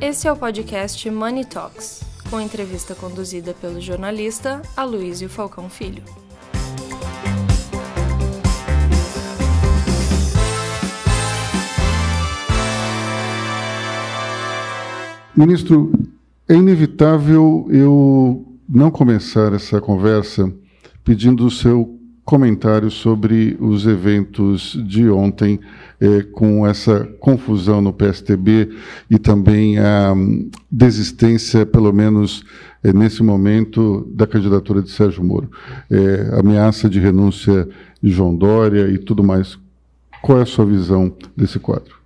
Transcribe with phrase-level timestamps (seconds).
[0.00, 6.04] Esse é o podcast Money Talks, com entrevista conduzida pelo jornalista Aloysio Falcão Filho.
[15.36, 15.90] Ministro,
[16.48, 20.52] é inevitável eu não começar essa conversa
[21.02, 21.97] pedindo o seu
[22.28, 25.58] comentário sobre os eventos de ontem,
[25.98, 28.68] eh, com essa confusão no PSTB
[29.10, 32.44] e também a um, desistência, pelo menos
[32.84, 35.50] eh, nesse momento, da candidatura de Sérgio Moro.
[35.90, 37.66] Eh, ameaça de renúncia
[38.02, 39.58] de João Dória e tudo mais.
[40.20, 41.96] Qual é a sua visão desse quadro?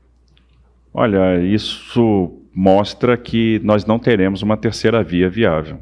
[0.95, 5.81] Olha, isso mostra que nós não teremos uma terceira via viável.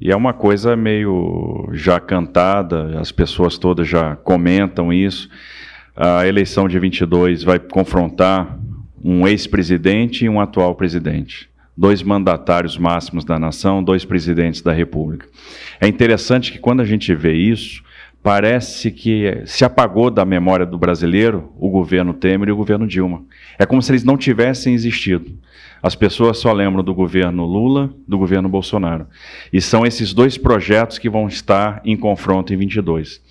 [0.00, 5.28] E é uma coisa meio já cantada, as pessoas todas já comentam isso.
[5.96, 8.58] A eleição de 22 vai confrontar
[9.02, 11.48] um ex-presidente e um atual presidente.
[11.74, 15.26] Dois mandatários máximos da nação, dois presidentes da República.
[15.80, 17.82] É interessante que quando a gente vê isso,
[18.26, 23.22] parece que se apagou da memória do brasileiro o governo Temer e o governo Dilma.
[23.56, 25.38] É como se eles não tivessem existido.
[25.80, 29.06] As pessoas só lembram do governo Lula, do governo Bolsonaro.
[29.52, 33.22] E são esses dois projetos que vão estar em confronto em 22.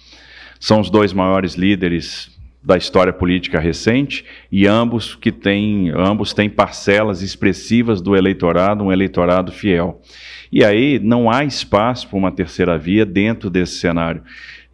[0.62, 6.50] São os dois maiores líderes da história política recente e ambos que têm ambos têm
[6.50, 10.02] parcelas expressivas do eleitorado, um eleitorado fiel.
[10.50, 14.24] E aí não há espaço para uma terceira via dentro desse cenário.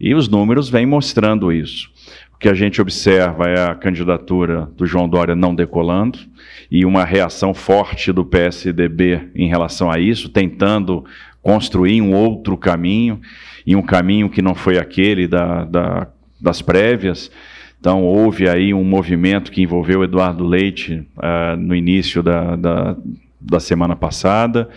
[0.02, 1.88] E os números vêm mostrando isso.
[2.34, 6.18] O que a gente observa é a candidatura do João Dória não decolando
[6.68, 11.04] e uma reação forte do PSDB em relação a isso, tentando
[11.40, 13.20] construir um outro caminho,
[13.64, 16.08] e um caminho que não foi aquele da, da,
[16.40, 17.30] das prévias.
[17.78, 22.96] Então, houve aí um movimento que envolveu Eduardo Leite uh, no início da, da,
[23.40, 24.68] da semana passada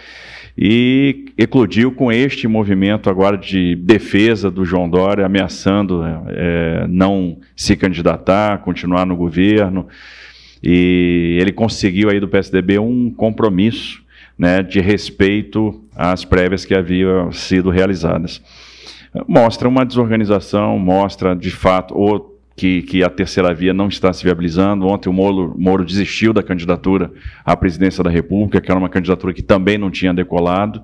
[0.57, 7.75] e eclodiu com este movimento agora de defesa do João Dória, ameaçando é, não se
[7.75, 9.87] candidatar, continuar no governo.
[10.63, 14.01] E ele conseguiu aí do PSDB um compromisso
[14.37, 18.41] né, de respeito às prévias que haviam sido realizadas.
[19.27, 24.23] Mostra uma desorganização, mostra de fato ou que, que, a terceira via não está se
[24.23, 24.87] viabilizando.
[24.87, 27.11] Ontem o Moro, Moro, desistiu da candidatura
[27.43, 30.81] à presidência da República, que era uma candidatura que também não tinha decolado.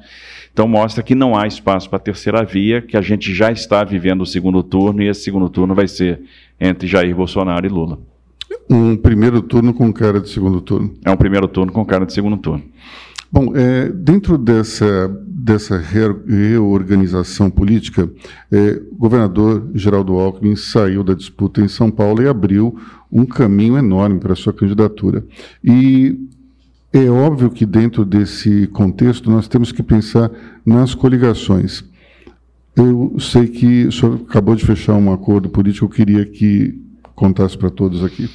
[0.52, 3.84] Então mostra que não há espaço para a terceira via, que a gente já está
[3.84, 6.22] vivendo o segundo turno, e esse segundo turno vai ser
[6.60, 8.00] entre Jair Bolsonaro e Lula.
[8.70, 10.94] Um primeiro turno com cara de segundo turno.
[11.06, 12.64] É um primeiro turno com cara de segundo turno.
[13.32, 18.12] Bom, é, dentro dessa, dessa reorganização política,
[18.52, 22.78] é, o governador Geraldo Alckmin saiu da disputa em São Paulo e abriu
[23.10, 25.26] um caminho enorme para a sua candidatura.
[25.64, 26.20] E
[26.92, 30.30] é óbvio que dentro desse contexto nós temos que pensar
[30.66, 31.86] nas coligações.
[32.76, 36.78] Eu sei que o senhor acabou de fechar um acordo político, eu queria que
[37.16, 38.30] contasse para todos aqui.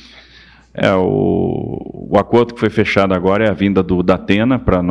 [0.78, 4.82] É, o, o acordo que foi fechado agora é a vinda do Datena para o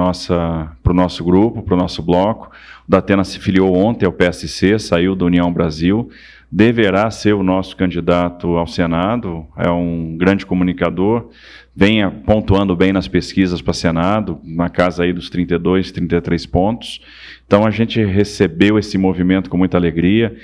[0.94, 2.50] nosso grupo, para o nosso bloco.
[2.88, 6.09] O Datena se filiou ontem ao PSC, saiu da União Brasil,
[6.51, 11.29] deverá ser o nosso candidato ao Senado, é um grande comunicador,
[11.75, 17.00] vem pontuando bem nas pesquisas para Senado, na casa aí dos 32, 33 pontos.
[17.46, 20.35] Então a gente recebeu esse movimento com muita alegria.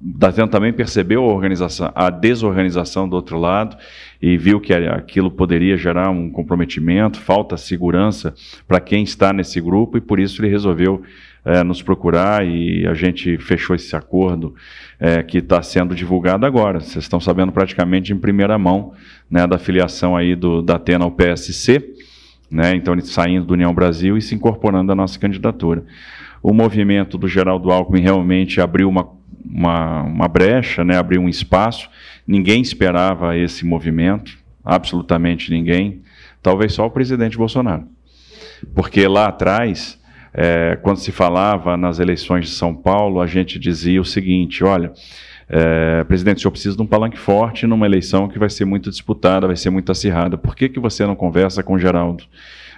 [0.00, 3.76] Datena também percebeu a, a desorganização do outro lado
[4.20, 8.34] e viu que aquilo poderia gerar um comprometimento, falta segurança
[8.68, 11.02] para quem está nesse grupo e por isso ele resolveu
[11.44, 14.54] é, nos procurar e a gente fechou esse acordo
[14.98, 16.80] é, que está sendo divulgado agora.
[16.80, 18.92] Vocês estão sabendo praticamente em primeira mão
[19.30, 21.94] né, da filiação aí do, da Atena ao PSC,
[22.50, 25.84] né, então ele saindo do União Brasil e se incorporando à nossa candidatura.
[26.42, 29.08] O movimento do Geraldo Alckmin realmente abriu uma,
[29.44, 31.88] uma, uma brecha, né, abriu um espaço
[32.30, 36.00] Ninguém esperava esse movimento, absolutamente ninguém,
[36.40, 37.88] talvez só o presidente Bolsonaro.
[38.72, 40.00] Porque lá atrás,
[40.32, 44.92] é, quando se falava nas eleições de São Paulo, a gente dizia o seguinte: olha,
[45.48, 48.90] é, presidente, o senhor precisa de um palanque forte numa eleição que vai ser muito
[48.90, 50.38] disputada, vai ser muito acirrada.
[50.38, 52.22] Por que, que você não conversa com o Geraldo,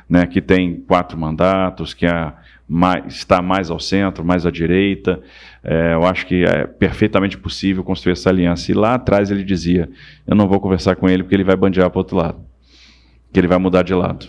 [0.08, 2.32] né, que tem quatro mandatos, que é
[2.72, 5.20] mais, está mais ao centro, mais à direita.
[5.64, 8.70] É, eu acho que é perfeitamente possível construir essa aliança.
[8.70, 9.88] E lá atrás ele dizia:
[10.26, 12.40] eu não vou conversar com ele porque ele vai bandear para o outro lado,
[13.32, 14.26] que ele vai mudar de lado.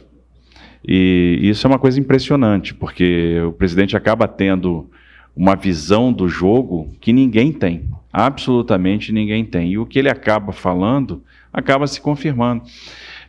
[0.85, 4.89] E isso é uma coisa impressionante, porque o presidente acaba tendo
[5.35, 9.71] uma visão do jogo que ninguém tem, absolutamente ninguém tem.
[9.71, 12.63] E o que ele acaba falando acaba se confirmando.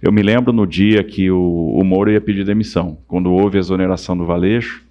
[0.03, 3.61] Eu me lembro no dia que o, o Moro ia pedir demissão, quando houve a
[3.61, 4.83] exoneração do Valeixo,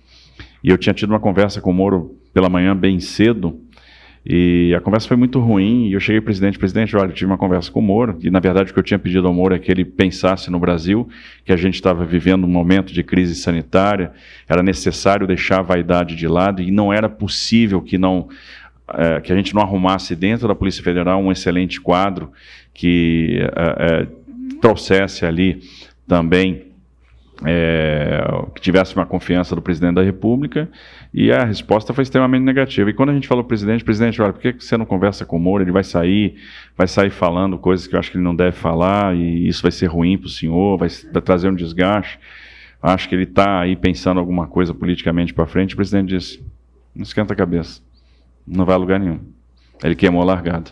[0.64, 3.60] e eu tinha tido uma conversa com o Moro pela manhã bem cedo,
[4.26, 7.70] e a conversa foi muito ruim, e eu cheguei presidente, presidente, olha, tive uma conversa
[7.70, 9.70] com o Moro, e na verdade o que eu tinha pedido ao Moro é que
[9.70, 11.10] ele pensasse no Brasil,
[11.44, 14.14] que a gente estava vivendo um momento de crise sanitária,
[14.48, 18.30] era necessário deixar a vaidade de lado, e não era possível que não
[18.94, 22.32] é, que a gente não arrumasse dentro da Polícia Federal um excelente quadro
[22.74, 24.08] que é, é
[24.62, 25.62] trouxesse ali
[26.08, 26.74] também
[27.46, 28.22] é,
[28.54, 30.70] que tivesse uma confiança do presidente da República,
[31.14, 32.90] e a resposta foi extremamente negativa.
[32.90, 35.40] E quando a gente falou presidente, presidente, olha, por que você não conversa com o
[35.40, 35.64] Moro?
[35.64, 36.36] Ele vai sair,
[36.76, 39.72] vai sair falando coisas que eu acho que ele não deve falar, e isso vai
[39.72, 40.90] ser ruim para o senhor, vai,
[41.24, 42.20] trazer um desgaste.
[42.82, 45.76] Acho que ele está aí pensando alguma coisa politicamente para frente.
[45.76, 46.44] O presidente disse:
[46.96, 47.80] não esquenta a cabeça,
[48.48, 49.20] não vai a lugar nenhum.
[49.84, 50.72] Ele queimou a largada.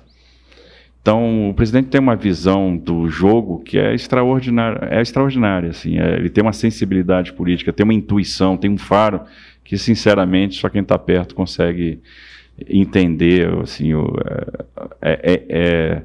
[1.01, 6.13] Então, o presidente tem uma visão do jogo que é extraordinária, é extraordinária assim, é,
[6.13, 9.21] ele tem uma sensibilidade política, tem uma intuição, tem um faro
[9.63, 11.99] que, sinceramente, só quem está perto consegue
[12.69, 14.13] entender, assim, o,
[15.01, 16.03] é, é, é,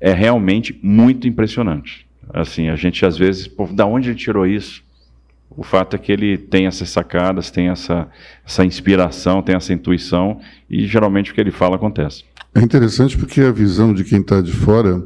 [0.00, 2.06] é, realmente muito impressionante.
[2.32, 4.82] Assim, a gente às vezes, pô, da onde ele tirou isso?
[5.50, 8.08] O fato é que ele tem essas sacadas, tem essa,
[8.46, 12.24] essa inspiração, tem essa intuição, e geralmente o que ele fala acontece.
[12.54, 15.02] É interessante porque a visão de quem está de fora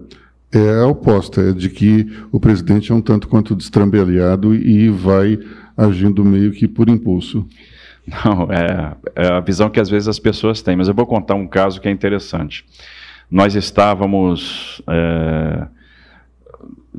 [0.52, 5.38] é a oposta, é de que o presidente é um tanto quanto destrambelhado e vai
[5.76, 7.46] agindo meio que por impulso.
[8.06, 11.34] Não, é, é, a visão que às vezes as pessoas têm, mas eu vou contar
[11.34, 12.64] um caso que é interessante.
[13.30, 15.66] Nós estávamos é,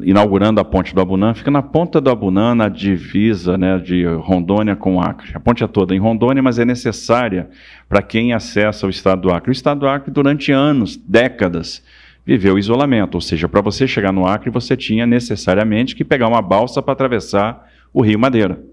[0.02, 4.76] inaugurando a ponte do Abunã, fica na ponta do Abunã, na divisa né, de Rondônia
[4.76, 5.32] com Acre.
[5.36, 7.50] A ponte é toda em Rondônia, mas é necessária
[7.88, 9.52] para quem acessa o estado do Acre.
[9.52, 11.84] O estado do Acre, durante anos, décadas,
[12.26, 16.42] viveu isolamento, ou seja, para você chegar no Acre, você tinha necessariamente que pegar uma
[16.42, 18.73] balsa para atravessar o Rio Madeira.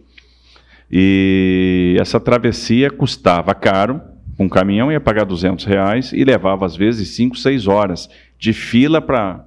[0.91, 4.01] E essa travessia custava caro,
[4.39, 8.09] um caminhão ia pagar 200 reais e levava às vezes 5, 6 horas
[8.39, 9.45] de fila para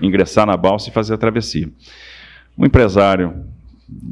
[0.00, 1.70] ingressar na balsa e fazer a travessia.
[2.58, 3.44] Um empresário,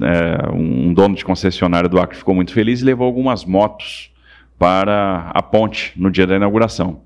[0.01, 4.11] é, um dono de concessionária do Acre ficou muito feliz e levou algumas motos
[4.59, 7.03] para a ponte no dia da inauguração.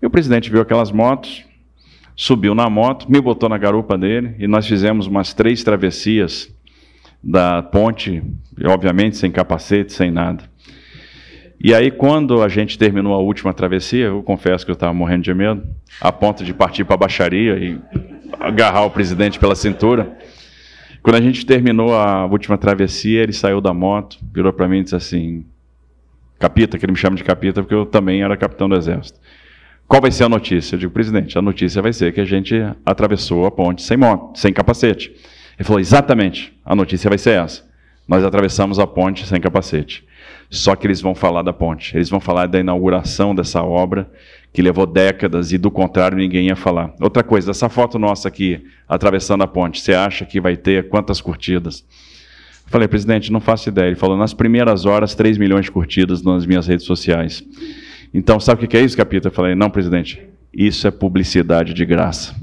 [0.00, 1.44] E o presidente viu aquelas motos,
[2.14, 6.54] subiu na moto, me botou na garupa dele e nós fizemos umas três travessias
[7.22, 8.22] da ponte,
[8.64, 10.44] obviamente sem capacete, sem nada.
[11.64, 15.22] E aí, quando a gente terminou a última travessia, eu confesso que eu estava morrendo
[15.22, 15.62] de medo,
[16.00, 17.78] a ponto de partir para a baixaria e
[18.40, 20.18] agarrar o presidente pela cintura.
[21.02, 24.82] Quando a gente terminou a última travessia, ele saiu da moto, virou para mim e
[24.82, 25.46] disse assim:
[26.36, 29.20] Capita, que ele me chama de Capita, porque eu também era capitão do Exército.
[29.86, 30.74] Qual vai ser a notícia?
[30.74, 32.54] Eu digo, presidente, a notícia vai ser que a gente
[32.84, 35.12] atravessou a ponte sem moto, sem capacete.
[35.58, 37.64] Ele falou, exatamente, a notícia vai ser essa.
[38.06, 40.04] Nós atravessamos a ponte sem capacete.
[40.50, 44.10] Só que eles vão falar da ponte, eles vão falar da inauguração dessa obra
[44.52, 46.94] que levou décadas e do contrário ninguém ia falar.
[47.00, 51.22] Outra coisa, essa foto nossa aqui, atravessando a ponte, você acha que vai ter quantas
[51.22, 51.84] curtidas?
[52.66, 53.86] Falei, presidente, não faço ideia.
[53.86, 57.42] Ele falou, nas primeiras horas, 3 milhões de curtidas nas minhas redes sociais.
[58.12, 59.28] Então, sabe o que é isso, Capita?
[59.28, 60.22] Eu falei, não, presidente,
[60.52, 62.34] isso é publicidade de graça.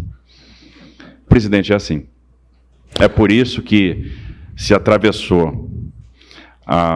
[1.28, 2.08] Presidente, é assim.
[3.00, 4.12] É por isso que
[4.58, 5.70] se atravessou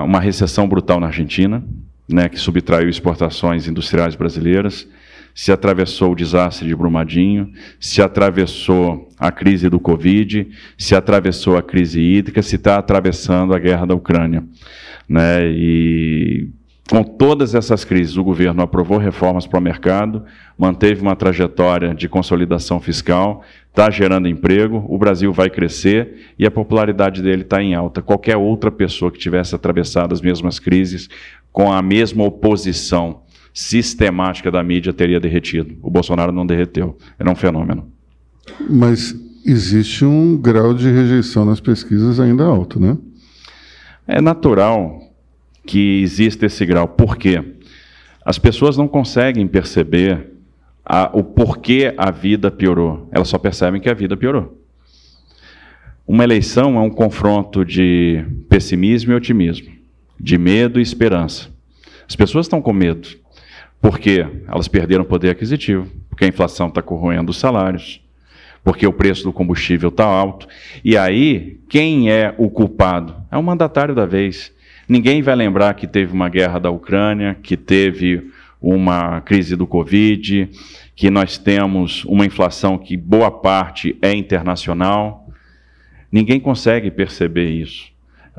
[0.06, 1.64] uma recessão brutal na Argentina,
[2.08, 4.88] né, que subtraiu exportações industriais brasileiras,
[5.34, 11.64] se atravessou o desastre de Brumadinho, se atravessou a crise do Covid, se atravessou a
[11.64, 14.44] crise hídrica, se está atravessando a guerra da Ucrânia.
[15.08, 15.48] Né?
[15.48, 16.50] E
[16.90, 20.24] com todas essas crises, o governo aprovou reformas para o mercado,
[20.58, 26.52] manteve uma trajetória de consolidação fiscal, está gerando emprego, o Brasil vai crescer e a
[26.52, 28.02] popularidade dele está em alta.
[28.02, 31.10] Qualquer outra pessoa que tivesse atravessado as mesmas crises
[31.52, 33.22] com a mesma oposição
[33.54, 35.78] sistemática da mídia teria derretido.
[35.82, 36.98] O Bolsonaro não derreteu.
[37.18, 37.88] Era um fenômeno.
[38.70, 42.98] Mas existe um grau de rejeição nas pesquisas ainda alto, né?
[44.06, 45.03] É natural
[45.66, 46.88] que exista esse grau.
[46.88, 47.44] Por quê?
[48.26, 50.32] As pessoas não conseguem perceber
[50.86, 53.08] a, o porquê a vida piorou.
[53.12, 54.58] Elas só percebem que a vida piorou.
[56.06, 59.72] Uma eleição é um confronto de pessimismo e otimismo,
[60.20, 61.50] de medo e esperança.
[62.08, 63.24] As pessoas estão com medo
[63.84, 68.00] porque elas perderam poder aquisitivo, porque a inflação está corroendo os salários,
[68.64, 70.48] porque o preço do combustível está alto.
[70.86, 73.14] E aí, quem é o culpado?
[73.30, 74.54] É o mandatário da vez.
[74.94, 78.30] Ninguém vai lembrar que teve uma guerra da Ucrânia, que teve
[78.62, 80.48] uma crise do Covid,
[80.96, 85.28] que nós temos uma inflação que boa parte é internacional.
[86.12, 87.88] Ninguém consegue perceber isso.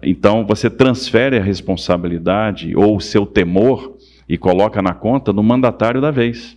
[0.00, 3.96] Então você transfere a responsabilidade ou o seu temor
[4.28, 6.56] e coloca na conta do mandatário da vez.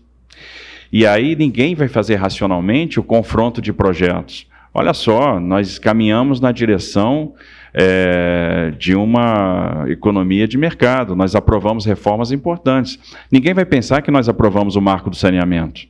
[0.93, 4.45] E aí ninguém vai fazer racionalmente o confronto de projetos.
[4.71, 7.33] Olha só, nós caminhamos na direção
[7.79, 12.97] é, de uma economia de mercado, nós aprovamos reformas importantes.
[13.31, 15.81] Ninguém vai pensar que nós aprovamos o marco do saneamento,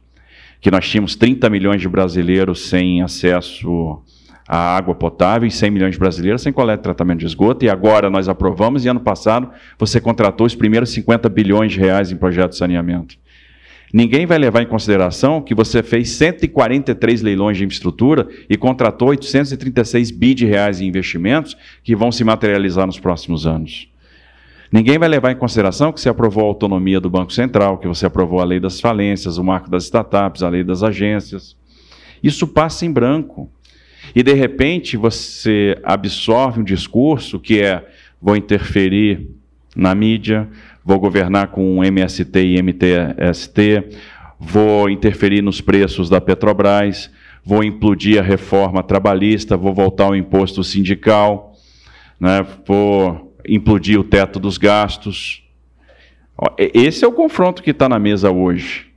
[0.60, 4.02] que nós tínhamos 30 milhões de brasileiros sem acesso
[4.46, 7.70] à água potável e 100 milhões de brasileiros sem coleta e tratamento de esgoto, e
[7.70, 12.18] agora nós aprovamos, e ano passado você contratou os primeiros 50 bilhões de reais em
[12.18, 13.16] projetos de saneamento.
[13.94, 20.12] Ninguém vai levar em consideração que você fez 143 leilões de infraestrutura e contratou 836
[20.12, 23.90] bi de reais em investimentos que vão se materializar nos próximos anos.
[24.70, 28.06] Ninguém vai levar em consideração que você aprovou a autonomia do Banco Central, que você
[28.06, 31.56] aprovou a lei das falências, o marco das startups, a lei das agências.
[32.22, 33.50] Isso passa em branco.
[34.14, 37.88] E, de repente, você absorve um discurso que é:
[38.22, 39.30] vou interferir
[39.74, 40.50] na mídia,
[40.88, 43.84] vou governar com MST e MTST,
[44.40, 47.12] vou interferir nos preços da Petrobras,
[47.44, 51.54] vou implodir a reforma trabalhista, vou voltar o imposto sindical,
[52.18, 55.44] né, vou implodir o teto dos gastos.
[56.58, 58.88] Esse é o confronto que está na mesa hoje.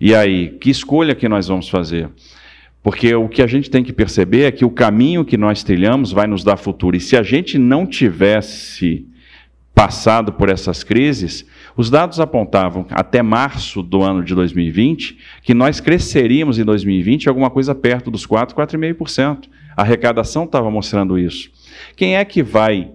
[0.00, 2.10] E aí, que escolha que nós vamos fazer?
[2.82, 6.10] Porque o que a gente tem que perceber é que o caminho que nós trilhamos
[6.10, 6.96] vai nos dar futuro.
[6.96, 9.06] E se a gente não tivesse
[9.78, 15.78] passado por essas crises, os dados apontavam até março do ano de 2020 que nós
[15.78, 19.44] cresceríamos em 2020 alguma coisa perto dos 4, 4,5%.
[19.76, 21.48] A arrecadação estava mostrando isso.
[21.94, 22.90] Quem é que vai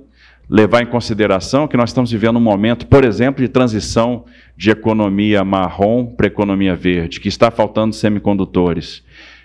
[0.50, 4.26] levar em consideração que nós estamos vivendo um momento, por exemplo, de transição
[4.58, 9.02] de economia marrom para economia verde, que está faltando semicondutores?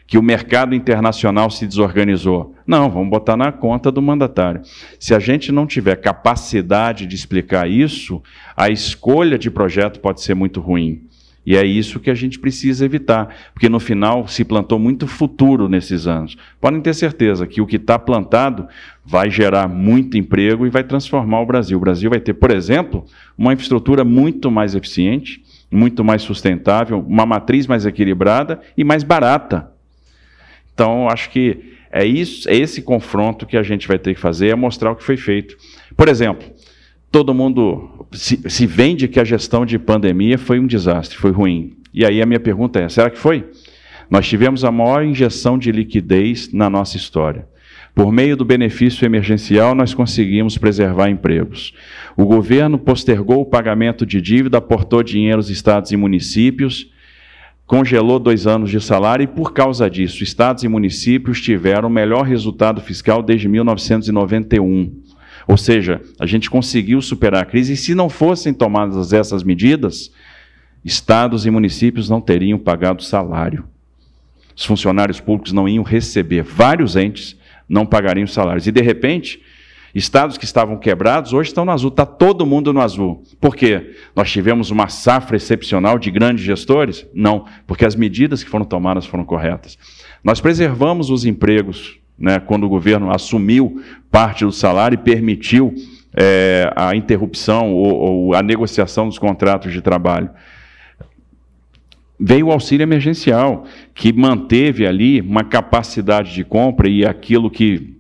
[0.09, 2.55] Que o mercado internacional se desorganizou.
[2.67, 4.63] Não, vamos botar na conta do mandatário.
[4.99, 8.23] Se a gente não tiver capacidade de explicar isso,
[8.57, 11.03] a escolha de projeto pode ser muito ruim.
[11.45, 15.69] E é isso que a gente precisa evitar, porque no final se plantou muito futuro
[15.69, 16.37] nesses anos.
[16.59, 18.67] Podem ter certeza que o que está plantado
[19.05, 21.77] vai gerar muito emprego e vai transformar o Brasil.
[21.77, 23.05] O Brasil vai ter, por exemplo,
[23.37, 29.78] uma infraestrutura muito mais eficiente, muito mais sustentável, uma matriz mais equilibrada e mais barata.
[30.79, 31.59] Então, acho que
[31.91, 34.95] é isso, é esse confronto que a gente vai ter que fazer, é mostrar o
[34.95, 35.57] que foi feito.
[35.97, 36.49] Por exemplo,
[37.11, 41.77] todo mundo se, se vende que a gestão de pandemia foi um desastre, foi ruim.
[41.93, 43.45] E aí a minha pergunta é: será que foi?
[44.09, 47.45] Nós tivemos a maior injeção de liquidez na nossa história.
[47.93, 51.75] Por meio do benefício emergencial, nós conseguimos preservar empregos.
[52.17, 56.89] O governo postergou o pagamento de dívida, aportou dinheiro aos estados e municípios
[57.69, 62.23] congelou dois anos de salário e, por causa disso, estados e municípios tiveram o melhor
[62.23, 64.91] resultado fiscal desde 1991.
[65.47, 70.11] Ou seja, a gente conseguiu superar a crise e, se não fossem tomadas essas medidas,
[70.83, 73.65] estados e municípios não teriam pagado salário.
[74.57, 77.37] Os funcionários públicos não iam receber, vários entes
[77.69, 78.67] não pagariam salários.
[78.67, 79.43] E, de repente,
[79.95, 83.23] Estados que estavam quebrados hoje estão no azul, está todo mundo no azul.
[83.41, 83.95] Por quê?
[84.15, 87.07] Nós tivemos uma safra excepcional de grandes gestores?
[87.15, 89.79] Não, porque as medidas que foram tomadas foram corretas.
[90.23, 95.75] Nós preservamos os empregos né, quando o governo assumiu parte do salário e permitiu
[96.15, 100.31] é, a interrupção ou, ou a negociação dos contratos de trabalho
[102.19, 103.65] veio o auxílio emergencial,
[103.95, 107.98] que manteve ali uma capacidade de compra e aquilo que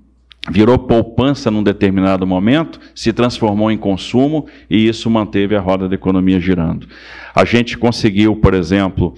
[0.50, 5.94] virou poupança num determinado momento, se transformou em consumo e isso manteve a roda da
[5.94, 6.86] economia girando.
[7.34, 9.14] A gente conseguiu, por exemplo,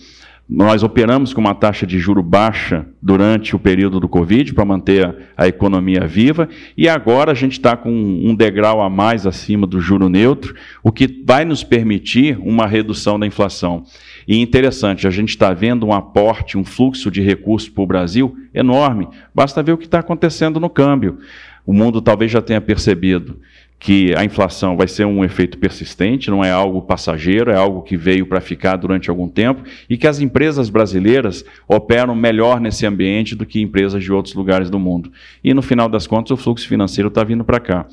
[0.53, 5.15] nós operamos com uma taxa de juro baixa durante o período do Covid para manter
[5.37, 9.81] a, economia viva e agora a gente está com um degrau a mais acima do
[9.81, 13.85] juro neutro, o que vai nos permitir uma redução da inflação.
[14.31, 18.37] E interessante, a gente está vendo um aporte, um fluxo de recursos para o Brasil
[18.55, 19.09] enorme.
[19.35, 21.19] Basta ver o que está acontecendo no câmbio.
[21.67, 23.41] O mundo talvez já tenha percebido
[23.77, 27.97] que a inflação vai ser um efeito persistente, não é algo passageiro, é algo que
[27.97, 33.35] veio para ficar durante algum tempo e que as empresas brasileiras operam melhor nesse ambiente
[33.35, 35.11] do que empresas de outros lugares do mundo.
[35.43, 37.87] E no final das contas, o fluxo financeiro está vindo para cá.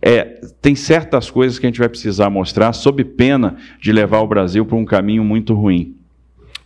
[0.00, 4.28] É, tem certas coisas que a gente vai precisar mostrar, sob pena de levar o
[4.28, 5.94] Brasil para um caminho muito ruim.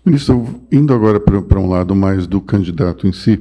[0.05, 3.41] Ministro, indo agora para um lado mais do candidato em si,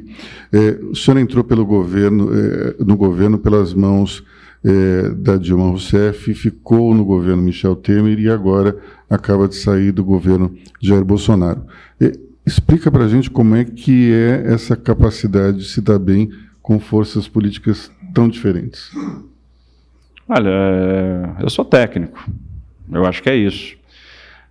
[0.53, 4.24] é, o senhor entrou pelo governo, é, no governo pelas mãos
[4.63, 8.77] é, da Dilma Rousseff, ficou no governo Michel Temer e agora
[9.10, 11.63] acaba de sair do governo Jair Bolsonaro.
[12.00, 12.12] É,
[12.45, 16.29] explica para a gente como é que é essa capacidade de se dar bem
[16.62, 18.91] com forças políticas tão diferentes?
[20.33, 22.25] Olha, é, eu sou técnico.
[22.89, 23.75] Eu acho que é isso.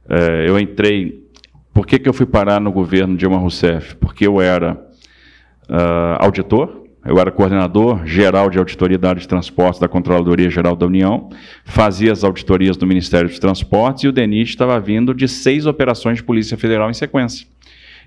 [0.06, 1.26] É, eu entrei.
[1.72, 3.96] Por que, que eu fui parar no governo Dilma Rousseff?
[3.96, 9.80] Porque eu era uh, auditor, eu era coordenador geral de auditoria da área de transportes
[9.80, 11.30] da Controladoria Geral da União,
[11.64, 16.18] fazia as auditorias do Ministério dos Transportes e o DENIT estava vindo de seis operações
[16.18, 17.46] de Polícia Federal em sequência.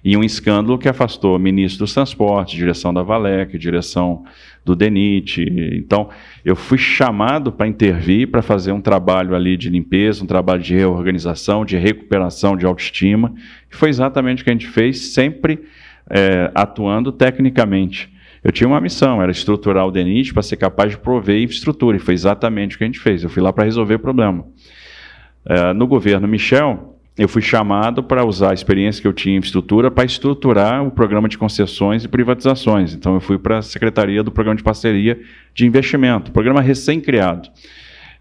[0.04, 4.26] E um escândalo que afastou ministro dos Transportes, direção da Valec, direção
[4.66, 5.46] do DENIT.
[5.76, 6.10] Então,
[6.44, 10.76] eu fui chamado para intervir, para fazer um trabalho ali de limpeza, um trabalho de
[10.76, 13.34] reorganização, de recuperação de autoestima.
[13.72, 15.60] E foi exatamente o que a gente fez, sempre
[16.10, 18.12] é, atuando tecnicamente.
[18.44, 22.00] Eu tinha uma missão, era estruturar o DENIT para ser capaz de prover infraestrutura, e
[22.00, 23.24] foi exatamente o que a gente fez.
[23.24, 24.46] Eu fui lá para resolver o problema.
[25.46, 29.38] É, no governo Michel, eu fui chamado para usar a experiência que eu tinha em
[29.38, 32.94] infraestrutura para estruturar o programa de concessões e privatizações.
[32.94, 35.20] Então, eu fui para a Secretaria do Programa de Parceria
[35.54, 37.50] de Investimento, programa recém-criado.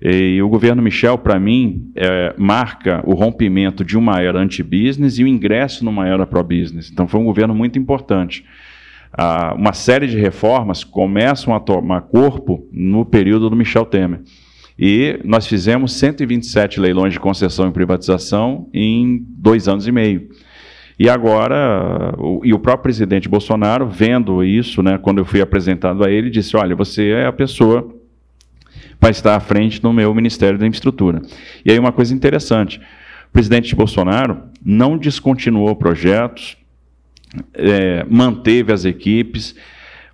[0.01, 5.25] E o governo Michel, para mim, é, marca o rompimento de uma era anti-business e
[5.25, 6.91] o ingresso numa era pro-business.
[6.91, 8.45] Então, foi um governo muito importante
[9.13, 14.21] ah, uma série de reformas começam a tomar corpo no período do Michel Temer.
[14.85, 20.29] E nós fizemos 127 leilões de concessão e privatização em dois anos e meio.
[20.99, 26.05] E agora, o, e o próprio presidente Bolsonaro, vendo isso, né, quando eu fui apresentado
[26.05, 27.95] a ele, disse: Olha, você é a pessoa
[28.99, 31.23] para estar à frente no meu Ministério da Infraestrutura.
[31.65, 32.81] E aí, uma coisa interessante:
[33.29, 36.57] o presidente Bolsonaro não descontinuou projetos,
[37.55, 39.55] é, manteve as equipes,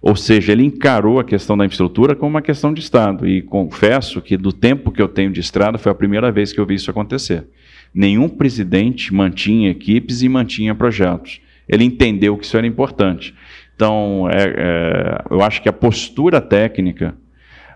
[0.00, 3.26] ou seja, ele encarou a questão da infraestrutura como uma questão de Estado.
[3.26, 6.60] E confesso que, do tempo que eu tenho de estrada, foi a primeira vez que
[6.60, 7.46] eu vi isso acontecer.
[7.92, 11.40] Nenhum presidente mantinha equipes e mantinha projetos.
[11.68, 13.34] Ele entendeu que isso era importante.
[13.74, 17.14] Então, é, é, eu acho que a postura técnica,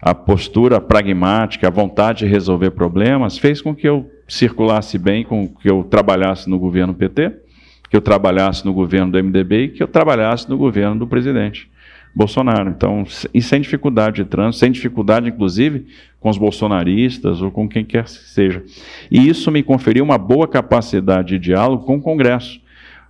[0.01, 5.49] a postura pragmática, a vontade de resolver problemas, fez com que eu circulasse bem, com
[5.49, 7.43] que eu trabalhasse no governo PT
[7.91, 11.71] que eu trabalhasse no governo do MDB e que eu trabalhasse no governo do presidente
[12.15, 12.71] Bolsonaro.
[12.71, 15.87] Então, e sem dificuldade de trânsito, sem dificuldade, inclusive,
[16.21, 18.63] com os bolsonaristas ou com quem quer que seja.
[19.11, 22.61] E isso me conferiu uma boa capacidade de diálogo com o Congresso.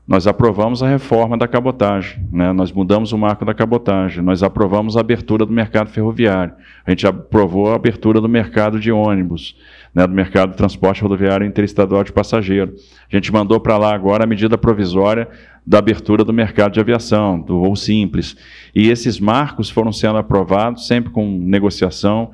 [0.06, 2.52] Nós aprovamos a reforma da cabotagem, né?
[2.52, 7.06] nós mudamos o marco da cabotagem, nós aprovamos a abertura do mercado ferroviário, a gente
[7.06, 9.56] aprovou a abertura do mercado de ônibus,
[9.94, 12.74] né, do mercado de transporte rodoviário interestadual de passageiro.
[13.10, 15.28] A gente mandou para lá agora a medida provisória
[15.66, 18.36] da abertura do mercado de aviação, do voo simples.
[18.74, 22.32] E esses marcos foram sendo aprovados, sempre com negociação.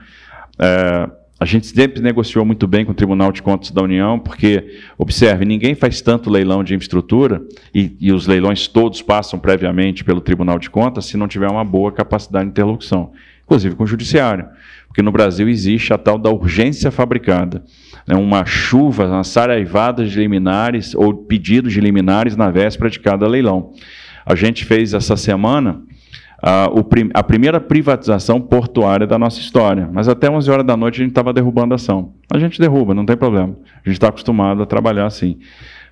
[0.59, 1.11] É,
[1.41, 5.45] a gente sempre negociou muito bem com o Tribunal de Contas da União, porque, observe,
[5.45, 7.41] ninguém faz tanto leilão de infraestrutura,
[7.73, 11.65] e, e, os leilões todos passam previamente pelo Tribunal de Contas, se não tiver uma
[11.65, 13.13] boa capacidade de interlocução,
[13.45, 14.49] inclusive com o Judiciário.
[14.89, 17.63] Porque no Brasil existe a tal da urgência fabricada.
[18.09, 23.29] Né, uma chuva, uma saraivada de liminares, ou pedidos de liminares na véspera de cada
[23.29, 23.73] leilão.
[24.25, 25.83] A gente fez essa semana
[26.43, 29.89] a, o, a primeira privatização portuária da nossa história.
[29.93, 32.15] Mas até 11 horas da noite a gente estava derrubando a ação.
[32.33, 33.55] A gente derruba, não tem problema.
[33.75, 35.39] A gente está acostumado a trabalhar assim.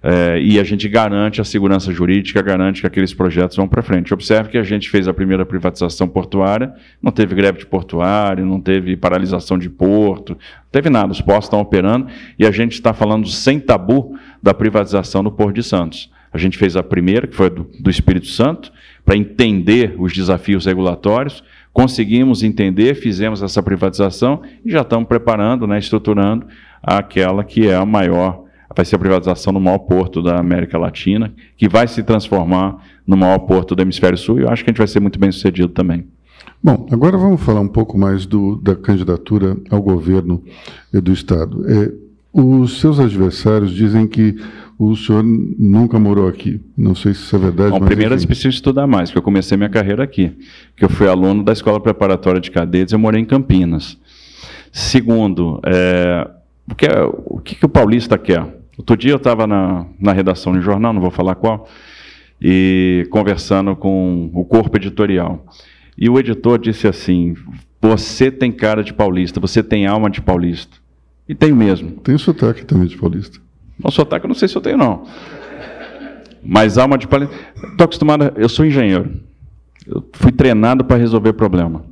[0.02, 4.12] É, e a gente garante a segurança jurídica, garante que aqueles projetos vão para frente.
[4.12, 8.60] Observe que a gente fez a primeira privatização portuária, não teve greve de portuário, não
[8.60, 12.06] teve paralisação de porto, não teve nada, os postos estão operando
[12.38, 16.10] e a gente está falando sem tabu da privatização do Porto de Santos.
[16.32, 18.70] A gente fez a primeira, que foi do, do Espírito Santo,
[19.04, 25.78] para entender os desafios regulatórios, conseguimos entender, fizemos essa privatização e já estamos preparando, né,
[25.78, 26.46] estruturando
[26.82, 28.45] aquela que é a maior
[28.76, 33.16] vai ser a privatização do maior porto da América Latina, que vai se transformar no
[33.16, 35.32] maior porto do Hemisfério Sul, e eu acho que a gente vai ser muito bem
[35.32, 36.04] sucedido também.
[36.62, 40.42] Bom, agora vamos falar um pouco mais do, da candidatura ao governo
[40.92, 41.64] do Estado.
[41.68, 41.92] É,
[42.32, 44.36] os seus adversários dizem que
[44.78, 46.60] o senhor nunca morou aqui.
[46.76, 47.70] Não sei se isso é verdade.
[47.70, 48.26] Bom, mas primeiro, enfim.
[48.26, 50.32] preciso estudar mais, porque eu comecei minha carreira aqui.
[50.76, 53.96] Que eu fui aluno da Escola Preparatória de Cadetes, eu morei em Campinas.
[54.70, 56.28] Segundo, é,
[56.70, 58.44] o, que, é, o que, que o paulista quer?
[58.76, 61.68] Outro dia eu estava na, na redação de um jornal, não vou falar qual,
[62.40, 65.46] e conversando com o corpo editorial.
[65.96, 67.34] E o editor disse assim:
[67.80, 70.76] Você tem cara de paulista, você tem alma de paulista.
[71.28, 71.90] E tenho mesmo.
[71.92, 73.40] Tem sotaque também de paulista.
[73.82, 75.04] Não, sotaque eu não sei se eu tenho, não.
[76.42, 77.34] Mas alma de paulista.
[77.70, 79.20] Estou acostumado, eu sou engenheiro.
[79.86, 81.84] Eu fui treinado para resolver problema.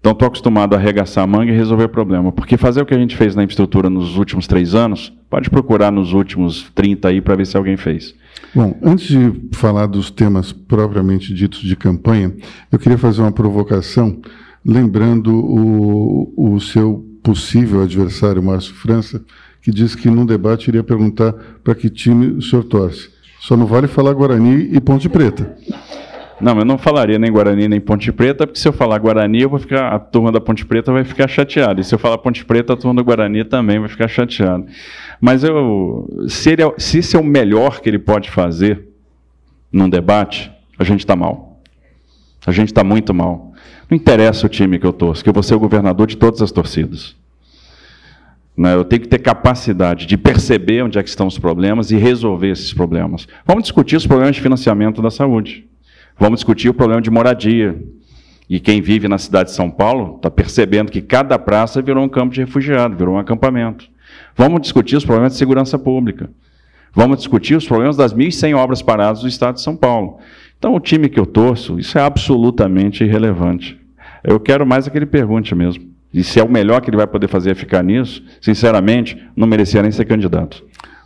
[0.00, 2.32] Então, estou acostumado a arregaçar a manga e resolver problema.
[2.32, 5.92] Porque fazer o que a gente fez na infraestrutura nos últimos três anos, pode procurar
[5.92, 8.14] nos últimos 30 aí para ver se alguém fez.
[8.54, 12.34] Bom, antes de falar dos temas propriamente ditos de campanha,
[12.72, 14.18] eu queria fazer uma provocação,
[14.64, 19.22] lembrando o, o seu possível adversário, Márcio França,
[19.62, 23.10] que disse que num debate iria perguntar para que time o senhor torce.
[23.40, 25.56] Só não vale falar Guarani e Ponte Preta.
[26.40, 29.50] Não, eu não falaria nem Guarani nem Ponte Preta, porque se eu falar Guarani, eu
[29.50, 31.80] vou ficar, a turma da Ponte Preta vai ficar chateada.
[31.80, 34.64] E se eu falar Ponte Preta, a turma do Guarani também vai ficar chateada.
[35.20, 38.88] Mas eu, se, ele, é, se isso é o melhor que ele pode fazer
[39.70, 41.60] num debate, a gente está mal.
[42.46, 43.52] A gente está muito mal.
[43.90, 46.40] Não interessa o time que eu torço, que eu vou ser o governador de todas
[46.40, 47.14] as torcidas.
[48.56, 51.96] Né, eu tenho que ter capacidade de perceber onde é que estão os problemas e
[51.96, 53.26] resolver esses problemas.
[53.46, 55.69] Vamos discutir os problemas de financiamento da saúde.
[56.20, 57.82] Vamos discutir o problema de moradia.
[58.46, 62.08] E quem vive na cidade de São Paulo está percebendo que cada praça virou um
[62.10, 63.88] campo de refugiado, virou um acampamento.
[64.36, 66.28] Vamos discutir os problemas de segurança pública.
[66.92, 70.18] Vamos discutir os problemas das 1.100 obras paradas do Estado de São Paulo.
[70.58, 73.80] Então, o time que eu torço, isso é absolutamente irrelevante.
[74.22, 75.88] Eu quero mais é que ele pergunte mesmo.
[76.12, 79.46] E se é o melhor que ele vai poder fazer é ficar nisso, sinceramente, não
[79.46, 80.62] merecia nem ser candidato.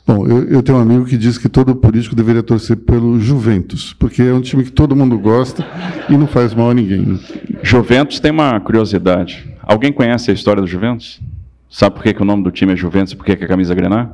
[0.06, 3.94] Bom, eu, eu, tenho um amigo que diz que todo político deveria torcer pelo Juventus,
[3.94, 5.66] porque é um time que todo mundo gosta
[6.10, 7.18] e não faz mal a ninguém.
[7.62, 9.48] Juventus tem uma curiosidade.
[9.62, 11.22] Alguém conhece a história do Juventus?
[11.70, 13.46] Sabe por que, que o nome do time é Juventus e por que, que é
[13.46, 14.10] a camisa grená?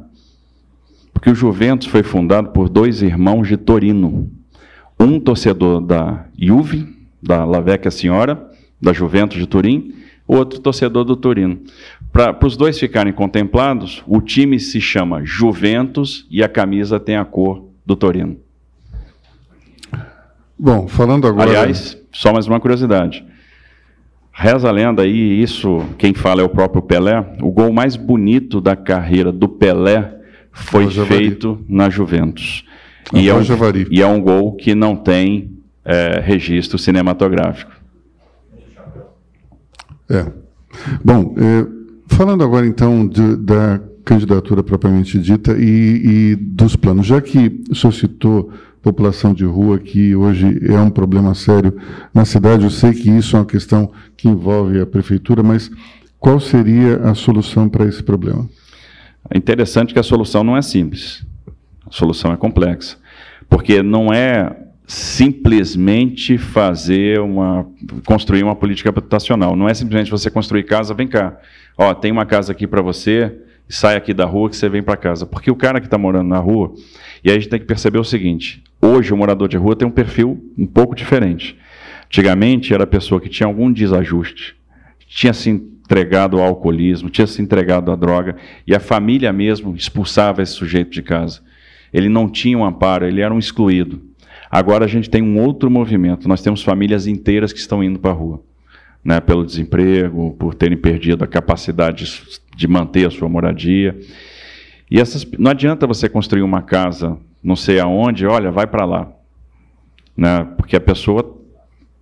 [1.12, 4.30] Porque o Juventus foi fundado por dois irmãos de Torino.
[4.98, 6.86] Um torcedor da Juve,
[7.20, 8.48] da La Vecchia Senhora,
[8.80, 9.92] da Juventus de Turim,
[10.34, 11.60] outro torcedor do Torino.
[12.12, 17.24] Para os dois ficarem contemplados, o time se chama Juventus e a camisa tem a
[17.24, 18.36] cor do Torino.
[20.58, 21.48] Bom, falando agora.
[21.48, 23.24] Aliás, só mais uma curiosidade.
[24.32, 27.24] Reza a lenda aí, isso quem fala é o próprio Pelé.
[27.42, 30.14] O gol mais bonito da carreira do Pelé
[30.52, 32.64] foi feito na Juventus.
[33.12, 33.40] E é, um,
[33.90, 35.50] e é, um, gol que não tem
[35.84, 37.72] é, registro cinematográfico.
[40.10, 40.26] É.
[41.04, 41.66] Bom, é,
[42.14, 47.74] falando agora então de, da candidatura propriamente dita e, e, dos planos, já que o
[47.74, 51.76] senhor citou população de rua, que hoje é um problema sério
[52.12, 52.64] na cidade.
[52.64, 55.70] Eu sei que isso é uma questão que envolve a prefeitura, mas
[56.18, 58.48] qual seria a solução para esse problema?
[59.30, 61.24] É interessante que a solução não é simples.
[61.86, 62.96] A solução é complexa.
[63.48, 64.56] Porque não é
[64.90, 67.64] simplesmente fazer uma
[68.04, 69.54] construir uma política habitacional.
[69.54, 71.38] Não é simplesmente você construir casa, vem cá.
[71.78, 73.32] Ó, tem uma casa aqui para você,
[73.68, 75.24] sai aqui da rua que você vem para casa.
[75.24, 76.74] Porque o cara que está morando na rua,
[77.22, 79.86] e aí a gente tem que perceber o seguinte: hoje o morador de rua tem
[79.86, 81.56] um perfil um pouco diferente.
[82.06, 84.56] Antigamente era a pessoa que tinha algum desajuste,
[85.06, 88.34] tinha se entregado ao alcoolismo, tinha se entregado à droga,
[88.66, 91.42] e a família mesmo expulsava esse sujeito de casa.
[91.92, 94.09] Ele não tinha um amparo, ele era um excluído.
[94.50, 98.10] Agora a gente tem um outro movimento, nós temos famílias inteiras que estão indo para
[98.10, 98.42] a rua.
[99.02, 102.04] Né, pelo desemprego, por terem perdido a capacidade
[102.54, 103.98] de manter a sua moradia.
[104.90, 109.08] E essas, não adianta você construir uma casa não sei aonde, olha, vai para lá.
[110.16, 110.46] Né?
[110.56, 111.38] Porque a pessoa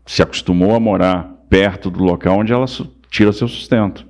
[0.04, 2.66] se acostumou a morar perto do local onde ela
[3.10, 4.06] tira seu sustento.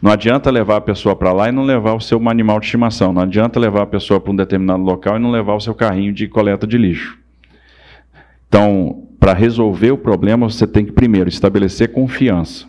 [0.00, 3.12] Não adianta levar a pessoa para lá e não levar o seu animal de estimação.
[3.12, 6.12] Não adianta levar a pessoa para um determinado local e não levar o seu carrinho
[6.12, 7.19] de coleta de lixo.
[8.50, 12.66] Então, para resolver o problema, você tem que primeiro estabelecer confiança.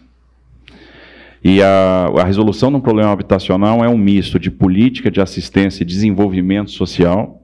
[1.43, 5.81] E a, a resolução de um problema habitacional é um misto de política de assistência
[5.81, 7.41] e desenvolvimento social.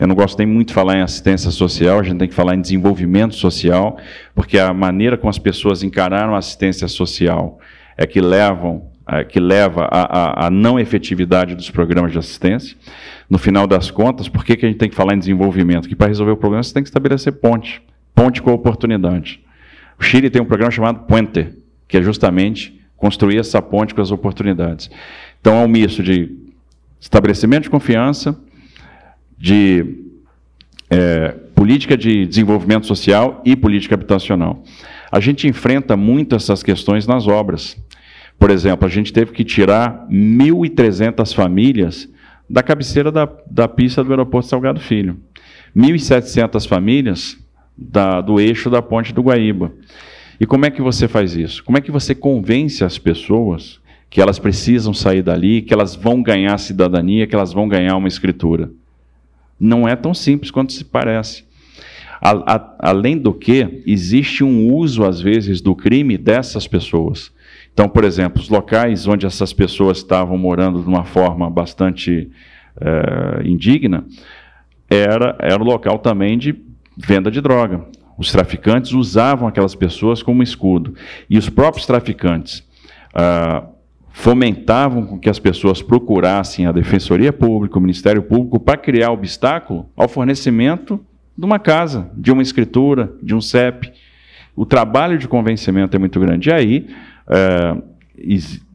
[0.00, 2.56] Eu não gosto nem muito de falar em assistência social, a gente tem que falar
[2.56, 3.98] em desenvolvimento social,
[4.34, 7.60] porque a maneira como as pessoas encararam a assistência social
[7.96, 8.90] é que levam
[9.28, 12.76] que leva à não efetividade dos programas de assistência.
[13.28, 15.88] No final das contas, por que, que a gente tem que falar em desenvolvimento?
[15.88, 17.82] Que para resolver o problema você tem que estabelecer ponte,
[18.14, 19.40] ponte com oportunidade.
[19.98, 21.48] O Chile tem um programa chamado Puente,
[21.86, 24.90] que é justamente construir essa ponte com as oportunidades.
[25.40, 26.30] Então, é um misto de
[26.98, 28.34] estabelecimento de confiança,
[29.36, 30.04] de
[30.88, 34.62] é, política de desenvolvimento social e política habitacional.
[35.12, 37.76] A gente enfrenta muito essas questões nas obras.
[38.38, 42.08] Por exemplo, a gente teve que tirar 1.300 famílias
[42.48, 45.16] da cabeceira da, da pista do aeroporto Salgado Filho.
[45.76, 47.38] 1.700 famílias
[47.76, 49.72] da, do eixo da ponte do Guaíba.
[50.38, 51.62] E como é que você faz isso?
[51.64, 56.22] Como é que você convence as pessoas que elas precisam sair dali, que elas vão
[56.22, 58.70] ganhar cidadania, que elas vão ganhar uma escritura?
[59.58, 61.44] Não é tão simples quanto se parece.
[62.20, 67.32] A, a, além do que, existe um uso, às vezes, do crime dessas pessoas.
[67.74, 72.30] Então, por exemplo, os locais onde essas pessoas estavam morando de uma forma bastante
[72.80, 74.06] é, indigna,
[74.88, 76.54] era, era o local também de
[76.96, 77.84] venda de droga.
[78.16, 80.94] Os traficantes usavam aquelas pessoas como escudo.
[81.28, 82.64] E os próprios traficantes
[83.12, 83.64] ah,
[84.10, 90.08] fomentavam que as pessoas procurassem a Defensoria Pública, o Ministério Público, para criar obstáculo ao
[90.08, 91.04] fornecimento
[91.36, 93.92] de uma casa, de uma escritura, de um CEP.
[94.54, 96.48] O trabalho de convencimento é muito grande.
[96.48, 96.86] E aí,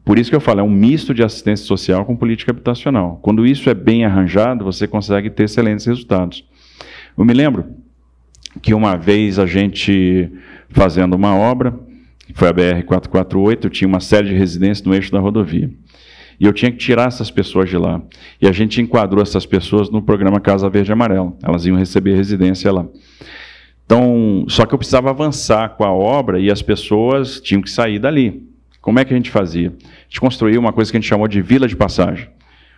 [0.04, 3.18] por isso que eu falo, é um misto de assistência social com política habitacional.
[3.22, 6.44] Quando isso é bem arranjado, você consegue ter excelentes resultados.
[7.16, 7.66] Eu me lembro
[8.60, 10.30] que uma vez a gente
[10.70, 11.78] fazendo uma obra,
[12.34, 15.70] foi a BR-448, tinha uma série de residências no eixo da rodovia.
[16.38, 18.00] E eu tinha que tirar essas pessoas de lá.
[18.40, 21.36] E a gente enquadrou essas pessoas no programa Casa Verde e Amarelo.
[21.42, 22.86] Elas iam receber residência lá.
[23.90, 27.98] Então, só que eu precisava avançar com a obra e as pessoas tinham que sair
[27.98, 28.48] dali.
[28.80, 29.70] Como é que a gente fazia?
[29.70, 32.28] A gente construiu uma coisa que a gente chamou de vila de passagem.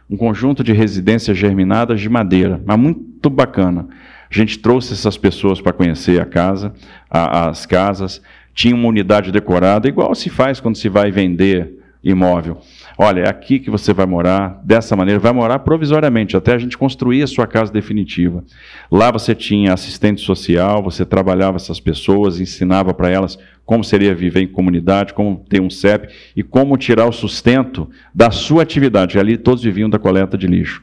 [0.09, 3.89] Um conjunto de residências germinadas de madeira, mas muito bacana.
[4.31, 6.73] A gente trouxe essas pessoas para conhecer a casa,
[7.11, 8.23] a, as casas,
[8.55, 12.59] tinha uma unidade decorada, igual se faz quando se vai vender imóvel.
[12.97, 16.77] Olha, é aqui que você vai morar, dessa maneira, vai morar provisoriamente, até a gente
[16.77, 18.45] construir a sua casa definitiva.
[18.91, 24.43] Lá você tinha assistente social, você trabalhava essas pessoas, ensinava para elas como seria viver
[24.43, 29.19] em comunidade, como ter um CEP e como tirar o sustento da sua atividade.
[29.19, 30.83] Ali todos viviam da coleta de lixo.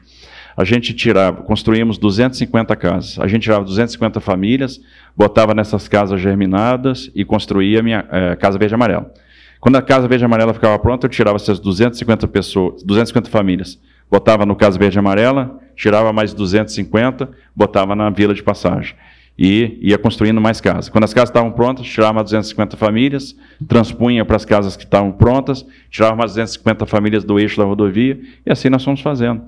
[0.56, 3.18] A gente tirava, construímos 250 casas.
[3.18, 4.80] A gente tirava 250 famílias,
[5.16, 9.12] botava nessas casas germinadas e construía a minha é, casa verde amarela.
[9.60, 13.78] Quando a Casa Verde Amarela ficava pronta, eu tirava essas 250 pessoas, 250 famílias,
[14.10, 18.94] botava no Casa Verde Amarela, tirava mais 250, botava na Vila de Passagem.
[19.38, 20.88] E ia construindo mais casas.
[20.88, 23.36] Quando as casas estavam prontas, tirava mais 250 famílias,
[23.68, 28.18] transpunha para as casas que estavam prontas, tirava mais 250 famílias do eixo da rodovia,
[28.44, 29.42] e assim nós fomos fazendo.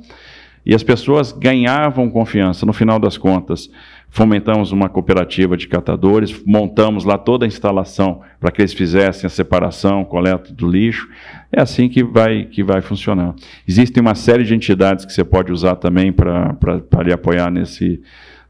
[0.65, 2.65] E as pessoas ganhavam confiança.
[2.65, 3.69] No final das contas,
[4.13, 9.31] fomentamos uma cooperativa de catadores, montamos lá toda a instalação para que eles fizessem a
[9.31, 11.09] separação, coleta do lixo.
[11.51, 13.35] É assim que vai, que vai funcionar.
[13.67, 18.03] Existem uma série de entidades que você pode usar também para lhe apoiar nesse,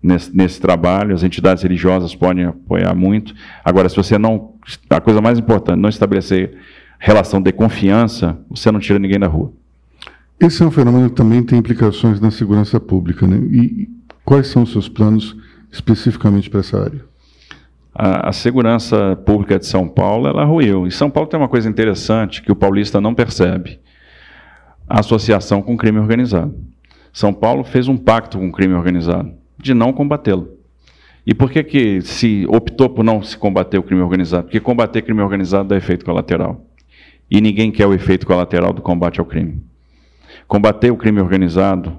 [0.03, 1.15] nesse, nesse trabalho.
[1.15, 3.33] As entidades religiosas podem apoiar muito.
[3.65, 4.55] Agora, se você não.
[4.91, 6.57] A coisa mais importante, não estabelecer
[6.99, 9.53] relação de confiança, você não tira ninguém da rua.
[10.41, 13.29] Esse é um fenômeno que também tem implicações na segurança pública.
[13.29, 13.37] Né?
[13.37, 13.89] E
[14.25, 15.37] quais são os seus planos
[15.73, 17.05] especificamente para essa área?
[17.95, 20.87] A, a, segurança pública de São Paulo ela ruiu.
[20.87, 23.81] E São Paulo tem uma coisa interessante que o paulista não percebe:
[24.89, 26.55] a associação com crime organizado.
[27.13, 30.49] São Paulo fez um pacto com o crime organizado de não combatê-lo.
[31.25, 34.45] E por que, que se optou por não se combater o crime organizado?
[34.45, 36.67] Porque combater crime organizado dá efeito colateral.
[37.31, 39.63] E ninguém quer o efeito colateral do combate ao crime.
[40.49, 41.97] Combater o crime organizado,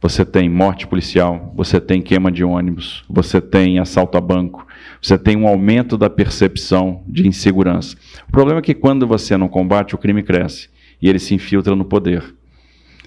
[0.00, 4.66] você tem morte policial, você tem queima de ônibus, você tem assalto a banco,
[5.00, 7.96] você tem um aumento da percepção de insegurança.
[8.28, 10.68] O problema é que quando você não combate, o crime cresce
[11.00, 12.34] e ele se infiltra no poder.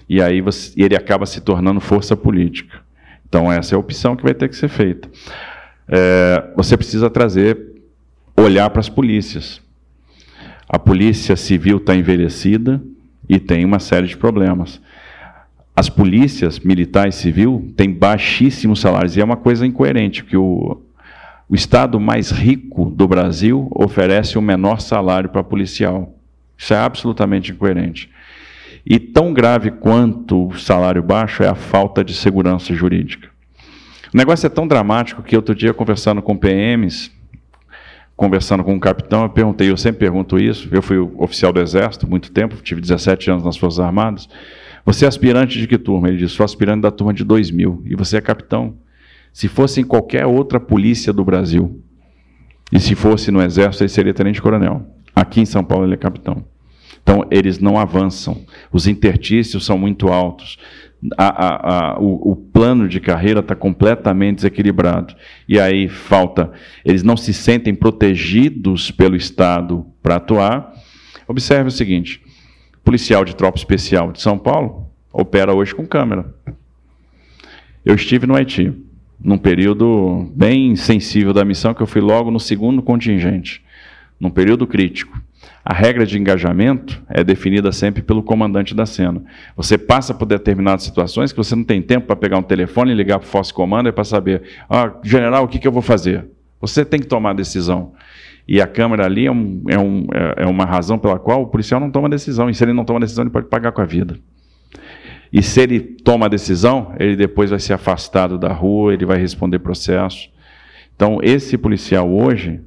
[0.08, 2.80] E aí você, ele acaba se tornando força política.
[3.28, 5.08] Então essa é a opção que vai ter que ser feita.
[5.88, 7.58] É, você precisa trazer,
[8.36, 9.60] olhar para as polícias.
[10.68, 12.80] A polícia civil está envelhecida,
[13.30, 14.80] e tem uma série de problemas.
[15.80, 20.78] As polícias militar e civil têm baixíssimos salários e é uma coisa incoerente, que o,
[21.48, 26.14] o estado mais rico do Brasil oferece o menor salário para policial.
[26.58, 28.10] Isso é absolutamente incoerente.
[28.84, 33.30] E tão grave quanto o salário baixo é a falta de segurança jurídica.
[34.12, 37.10] O negócio é tão dramático que outro dia, conversando com PMs,
[38.14, 42.06] conversando com um capitão, eu perguntei, eu sempre pergunto isso, eu fui oficial do Exército
[42.06, 44.28] muito tempo, tive 17 anos nas Forças Armadas,
[44.84, 46.08] você é aspirante de que turma?
[46.08, 48.76] Ele disse, sou aspirante da turma de 2000, e você é capitão.
[49.32, 51.82] Se fosse em qualquer outra polícia do Brasil,
[52.72, 54.86] e se fosse no Exército, ele seria tenente-coronel.
[55.14, 56.44] Aqui em São Paulo ele é capitão.
[57.02, 58.44] Então, eles não avançam.
[58.72, 60.58] Os intertícios são muito altos
[61.16, 65.14] a, a, a, o, o, plano de carreira está completamente desequilibrado.
[65.48, 66.52] E aí falta,
[66.84, 70.72] eles não se sentem protegidos pelo Estado para atuar.
[71.26, 72.22] Observe o seguinte:
[72.84, 76.34] policial de tropa especial de São Paulo opera hoje com câmera.
[77.84, 78.72] Eu estive no Haiti,
[79.22, 83.62] num período bem sensível da missão, que eu fui logo no segundo contingente,
[84.18, 85.20] num período crítico.
[85.64, 89.22] A regra de engajamento é definida sempre pelo comandante da cena.
[89.56, 92.94] Você passa por determinadas situações que você não tem tempo para pegar um telefone e
[92.94, 96.26] ligar para o Force Commander para saber, ah, general, o que, que eu vou fazer?
[96.60, 97.92] Você tem que tomar a decisão.
[98.46, 101.46] E a câmera ali é, um, é, um, é, é uma razão pela qual o
[101.46, 102.50] policial não toma decisão.
[102.50, 104.18] E se ele não toma decisão, ele pode pagar com a vida.
[105.32, 109.18] E se ele toma a decisão, ele depois vai ser afastado da rua, ele vai
[109.18, 110.28] responder processo.
[110.96, 112.60] Então, esse policial hoje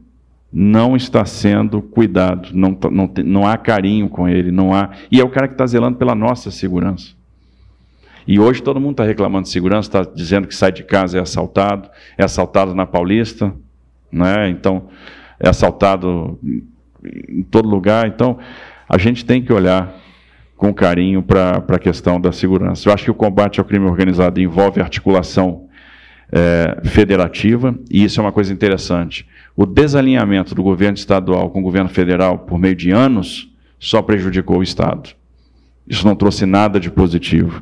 [0.51, 4.91] não está sendo cuidado, não, não, não há carinho com ele, não há.
[5.11, 7.13] E é o cara que está zelando pela nossa segurança.
[8.25, 11.21] E hoje todo mundo está reclamando de segurança, está dizendo que sai de casa é
[11.21, 13.53] assaltado, é assaltado na Paulista,
[14.11, 14.49] né?
[14.49, 14.87] então
[15.43, 16.39] é assaltado
[17.29, 18.07] em todo lugar.
[18.07, 18.39] Então
[18.87, 19.93] a gente tem que olhar
[20.55, 22.87] com carinho para a questão da segurança.
[22.87, 25.65] Eu acho que o combate ao crime organizado envolve articulação
[26.31, 29.27] é, federativa, e isso é uma coisa interessante.
[29.55, 34.59] O desalinhamento do governo estadual com o governo federal por meio de anos só prejudicou
[34.59, 35.09] o Estado.
[35.87, 37.61] Isso não trouxe nada de positivo.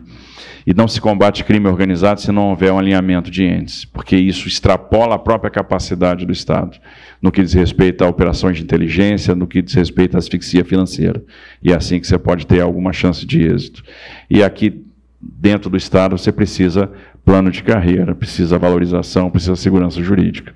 [0.65, 4.48] E não se combate crime organizado se não houver um alinhamento de entes, porque isso
[4.48, 6.78] extrapola a própria capacidade do Estado,
[7.22, 11.24] no que diz respeito a operações de inteligência, no que diz respeito à asfixia financeira.
[11.62, 13.84] E é assim que você pode ter alguma chance de êxito.
[14.30, 14.84] E aqui,
[15.22, 16.92] dentro do Estado, você precisa
[17.24, 20.54] plano de carreira, precisa valorização, precisa segurança jurídica.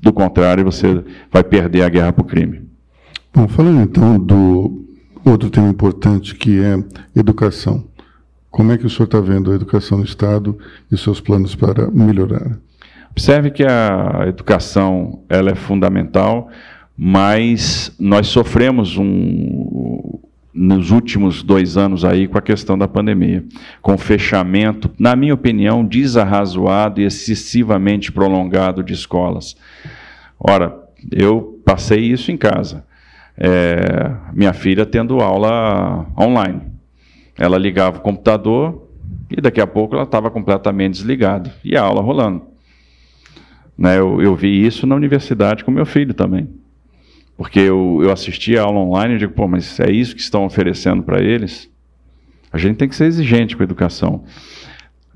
[0.00, 2.62] Do contrário, você vai perder a guerra para o crime.
[3.34, 4.86] Bom, falando então do
[5.22, 6.82] outro tema importante que é
[7.14, 7.84] educação.
[8.50, 10.56] Como é que o senhor está vendo a educação no Estado
[10.90, 12.58] e seus planos para melhorar?
[13.16, 16.50] Observe que a educação ela é fundamental,
[16.94, 20.20] mas nós sofremos um,
[20.52, 23.42] nos últimos dois anos aí com a questão da pandemia,
[23.80, 29.56] com o fechamento, na minha opinião, desarrazoado e excessivamente prolongado de escolas.
[30.38, 30.76] Ora,
[31.10, 32.84] eu passei isso em casa.
[33.38, 36.60] É, minha filha tendo aula online.
[37.38, 38.90] Ela ligava o computador
[39.30, 42.55] e daqui a pouco ela estava completamente desligada e a aula rolando.
[43.76, 46.48] Né, eu, eu, vi isso na universidade com meu filho também.
[47.36, 50.46] Porque eu, eu assisti a aula online e digo, pô, mas é isso que estão
[50.46, 51.70] oferecendo para eles?
[52.50, 54.24] A gente tem que ser exigente com a educação.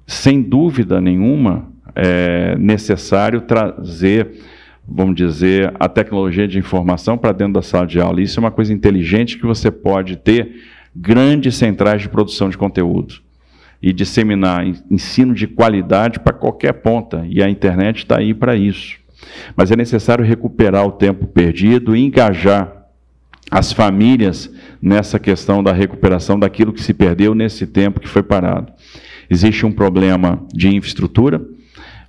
[0.07, 4.43] Sem dúvida nenhuma, é necessário trazer,
[4.87, 8.21] vamos dizer, a tecnologia de informação para dentro da sala de aula.
[8.21, 10.57] Isso é uma coisa inteligente que você pode ter
[10.95, 13.23] grandes centrais de produção de conteúdo
[13.83, 17.25] e disseminar ensino de qualidade para qualquer ponta.
[17.29, 18.99] E a internet está aí para isso.
[19.57, 22.81] Mas é necessário recuperar o tempo perdido e engajar
[23.51, 28.73] as famílias nessa questão da recuperação daquilo que se perdeu nesse tempo que foi parado.
[29.29, 31.41] Existe um problema de infraestrutura.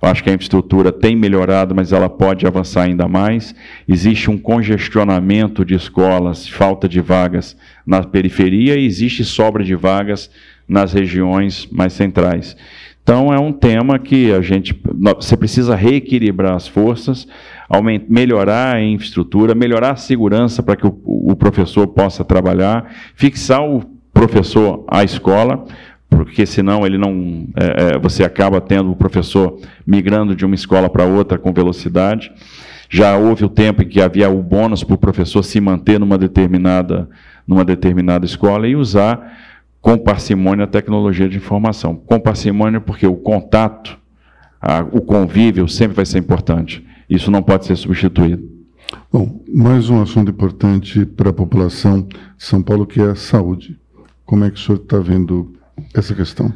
[0.02, 3.54] Eu acho que a infraestrutura tem melhorado, mas ela pode avançar ainda mais.
[3.86, 7.56] Existe um congestionamento de escolas, falta de vagas
[7.86, 10.28] na periferia e existe sobra de vagas
[10.68, 12.56] nas regiões mais centrais.
[13.02, 14.80] Então é um tema que a gente
[15.18, 17.26] você precisa reequilibrar as forças,
[17.68, 23.62] aumentar, melhorar a infraestrutura, melhorar a segurança para que o, o professor possa trabalhar, fixar
[23.64, 23.82] o
[24.14, 25.64] professor à escola,
[26.08, 30.88] porque senão ele não é, é você acaba tendo o professor migrando de uma escola
[30.88, 32.30] para outra com velocidade.
[32.88, 36.16] Já houve o tempo em que havia o bônus para o professor se manter numa
[36.16, 37.08] determinada
[37.44, 39.51] numa determinada escola e usar
[39.82, 41.96] com parcimônia a tecnologia de informação.
[41.96, 43.98] Com parcimônia porque o contato,
[44.60, 46.86] a, o convívio sempre vai ser importante.
[47.10, 48.48] Isso não pode ser substituído.
[49.12, 53.78] Bom, mais um assunto importante para a população de São Paulo, que é a saúde.
[54.24, 55.52] Como é que o senhor está vendo
[55.92, 56.52] essa questão?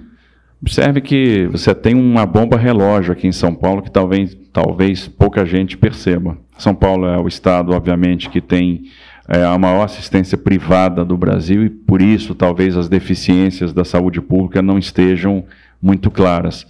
[0.63, 5.45] Observe que você tem uma bomba relógio aqui em São Paulo que talvez, talvez pouca
[5.45, 6.39] gente perceba.
[6.57, 8.85] São Paulo é o estado, obviamente, que tem
[9.29, 14.21] é, a maior assistência privada do Brasil e por isso talvez as deficiências da saúde
[14.21, 15.45] pública não estejam
[15.83, 16.67] muito claras.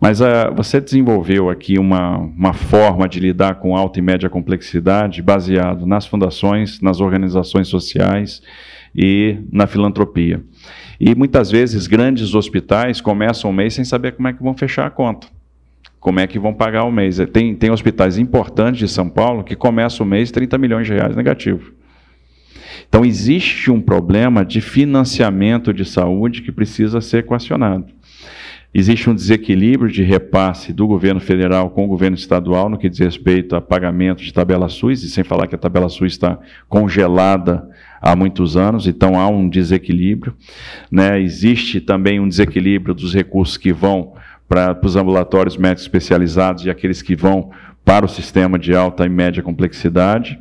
[0.00, 5.22] Mas uh, você desenvolveu aqui uma, uma forma de lidar com alta e média complexidade
[5.22, 8.42] baseado nas fundações, nas organizações sociais
[8.94, 10.42] e na filantropia.
[10.98, 14.86] E muitas vezes grandes hospitais começam o mês sem saber como é que vão fechar
[14.86, 15.26] a conta.
[15.98, 17.18] Como é que vão pagar o mês?
[17.32, 21.14] Tem, tem hospitais importantes de São Paulo que começam o mês 30 milhões de reais
[21.14, 21.72] negativo.
[22.88, 27.86] Então, existe um problema de financiamento de saúde que precisa ser equacionado.
[28.72, 33.00] Existe um desequilíbrio de repasse do governo federal com o governo estadual no que diz
[33.00, 37.68] respeito a pagamento de tabela SUS, e sem falar que a tabela SUS está congelada
[38.00, 40.36] há muitos anos, então há um desequilíbrio.
[40.88, 41.20] Né?
[41.20, 44.14] Existe também um desequilíbrio dos recursos que vão
[44.48, 47.50] para os ambulatórios médicos especializados e aqueles que vão
[47.84, 50.38] para o sistema de alta e média complexidade.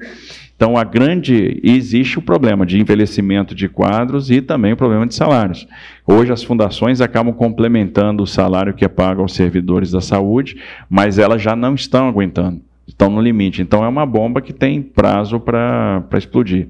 [0.59, 1.57] Então, a grande.
[1.63, 5.65] Existe o problema de envelhecimento de quadros e também o problema de salários.
[6.05, 10.57] Hoje, as fundações acabam complementando o salário que é pago aos servidores da saúde,
[10.89, 13.61] mas elas já não estão aguentando, estão no limite.
[13.61, 16.67] Então, é uma bomba que tem prazo para explodir.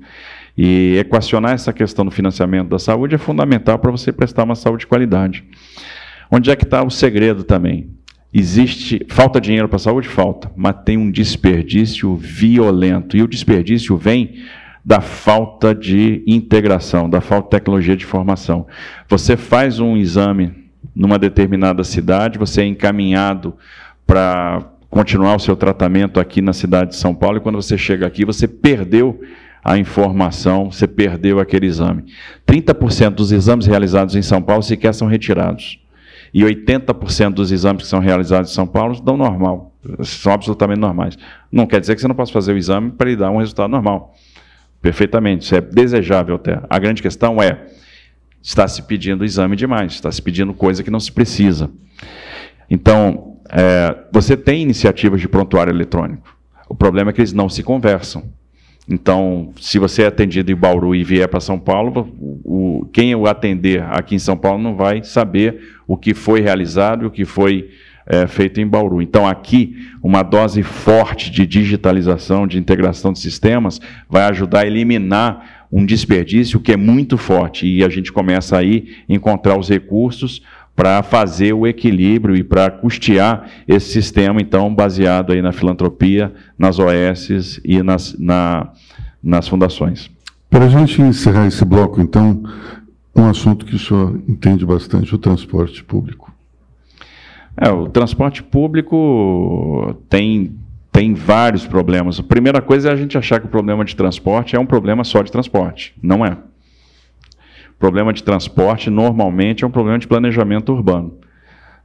[0.56, 4.82] E equacionar essa questão do financiamento da saúde é fundamental para você prestar uma saúde
[4.82, 5.44] de qualidade.
[6.30, 7.90] Onde é que está o segredo também?
[8.32, 10.08] Existe falta dinheiro para a saúde?
[10.08, 13.18] Falta, mas tem um desperdício violento.
[13.18, 14.36] E o desperdício vem
[14.86, 18.68] da falta de integração, da falta de tecnologia de informação.
[19.08, 23.56] Você faz um exame numa determinada cidade, você é encaminhado
[24.06, 28.08] para continuar o seu tratamento aqui na cidade de São Paulo, e quando você chega
[28.08, 29.20] aqui, você perdeu
[29.64, 32.06] a informação, você perdeu aquele exame.
[32.48, 35.80] 30% dos exames realizados em São Paulo sequer são retirados
[36.34, 39.74] e 80% dos exames que são realizados em São Paulo dão normal,
[40.04, 41.18] são absolutamente normais.
[41.52, 43.70] Não quer dizer que você não possa fazer o exame para lhe dar um resultado
[43.70, 44.16] normal.
[44.82, 46.62] Perfeitamente, isso é desejável até.
[46.70, 47.68] A grande questão é,
[48.42, 51.70] está se pedindo exame demais, está se pedindo coisa que não se precisa.
[52.70, 56.38] Então, é, você tem iniciativas de prontuário eletrônico.
[56.70, 58.24] O problema é que eles não se conversam.
[58.90, 62.12] Então, se você é atendido em Bauru e vier para São Paulo,
[62.44, 67.04] o, quem o atender aqui em São Paulo não vai saber o que foi realizado
[67.04, 67.70] e o que foi
[68.08, 69.00] é, feito em Bauru.
[69.00, 73.80] Então, aqui, uma dose forte de digitalização, de integração de sistemas,
[74.10, 77.68] vai ajudar a eliminar um desperdício que é muito forte.
[77.68, 80.42] E a gente começa aí a encontrar os recursos
[80.80, 86.80] para fazer o equilíbrio e para custear esse sistema, então, baseado aí na filantropia, nas
[86.80, 88.72] OS e nas, na,
[89.22, 90.10] nas fundações.
[90.50, 92.42] Para a gente encerrar esse bloco, então,
[93.14, 96.34] um assunto que o senhor entende bastante, o transporte público.
[97.58, 100.56] É, o transporte público tem,
[100.94, 102.22] tem vários problemas.
[102.22, 105.04] A primeira coisa é a gente achar que o problema de transporte é um problema
[105.04, 105.94] só de transporte.
[106.02, 106.38] Não é.
[107.80, 111.18] Problema de transporte, normalmente, é um problema de planejamento urbano.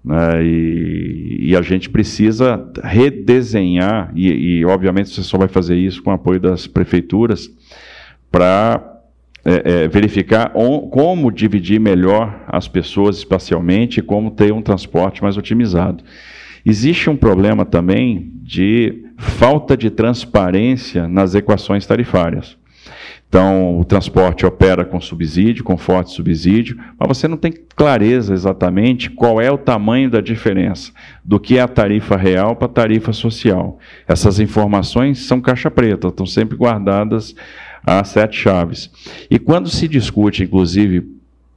[0.05, 0.45] Né?
[0.45, 6.11] E, e, a gente precisa redesenhar, e, e, obviamente você só vai fazer isso com
[6.11, 7.49] o apoio das prefeituras,
[8.31, 8.83] para
[9.45, 15.23] é, é, verificar on, como dividir melhor as pessoas espacialmente e como ter um transporte
[15.23, 16.03] mais otimizado.
[16.67, 22.57] Existe um problema também de falta de transparência nas equações tarifárias.
[23.29, 29.11] Então, o transporte opera com subsídio, com forte subsídio, mas você não tem clareza exatamente
[29.11, 30.93] qual é o tamanho da diferença
[31.25, 33.79] do que é a tarifa real para a tarifa social.
[34.07, 37.35] Essas informações são caixa preta, estão sempre guardadas
[37.85, 38.91] a sete chaves.
[39.31, 41.14] E quando se discute, inclusive,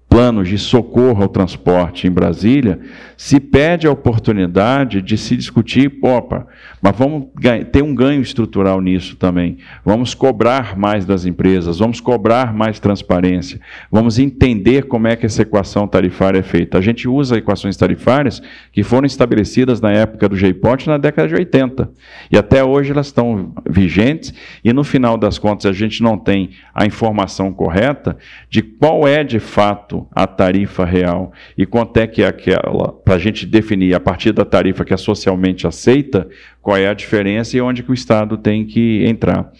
[0.09, 2.79] planos de socorro ao transporte em Brasília,
[3.17, 6.47] se pede a oportunidade de se discutir, opa,
[6.81, 7.27] mas vamos
[7.71, 9.57] ter um ganho estrutural nisso também.
[9.83, 13.59] Vamos cobrar mais das empresas, vamos cobrar mais transparência,
[13.91, 16.77] vamos entender como é que essa equação tarifária é feita.
[16.77, 18.41] A gente usa equações tarifárias
[18.71, 21.91] que foram estabelecidas na época do JPOT na década de 80.
[22.31, 24.33] E até hoje elas estão vigentes,
[24.63, 28.17] e no final das contas a gente não tem a informação correta
[28.49, 33.15] de qual é de fato a tarifa real e quanto é que é aquela para
[33.15, 36.27] a gente definir a partir da tarifa que é socialmente aceita,
[36.61, 39.51] qual é a diferença e onde que o Estado tem que entrar.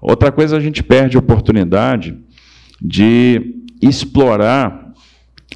[0.00, 2.16] Outra coisa, a gente perde a oportunidade
[2.80, 4.92] de explorar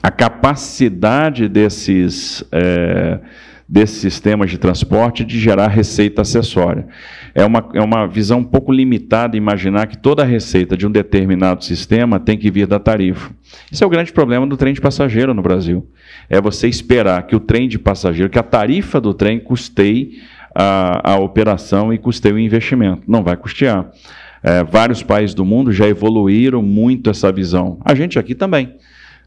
[0.02, 3.20] a capacidade desses, é,
[3.66, 6.86] desses sistemas de transporte de gerar receita acessória.
[7.34, 10.90] É uma, é uma visão um pouco limitada imaginar que toda a receita de um
[10.90, 13.32] determinado sistema tem que vir da tarifa.
[13.72, 15.84] Isso é o grande problema do trem de passageiro no Brasil.
[16.30, 20.22] É você esperar que o trem de passageiro, que a tarifa do trem custeie
[20.54, 23.02] a, a operação e custeie o investimento.
[23.08, 23.90] Não vai custear.
[24.40, 27.78] É, vários países do mundo já evoluíram muito essa visão.
[27.84, 28.76] A gente aqui também.